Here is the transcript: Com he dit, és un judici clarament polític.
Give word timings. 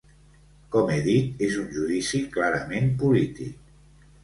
Com 0.75 0.89
he 0.93 0.97
dit, 1.07 1.43
és 1.49 1.59
un 1.65 1.69
judici 1.77 2.23
clarament 2.39 2.91
polític. 3.05 3.57